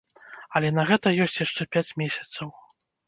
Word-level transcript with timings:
Але 0.59 0.71
на 0.77 0.85
гэта 0.89 1.13
ёсць 1.25 1.37
яшчэ 1.45 1.67
пяць 1.77 1.95
месяцаў. 2.03 2.47